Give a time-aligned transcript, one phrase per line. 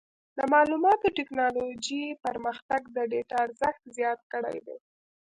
[0.37, 4.77] د معلوماتي ټکنالوجۍ پرمختګ د ډیټا ارزښت زیات کړی دی.